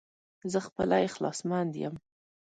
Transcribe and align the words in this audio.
زه 0.51 0.59
خپله 0.67 0.97
اخلاص 1.07 1.39
مند 1.49 1.73
يم 1.83 1.95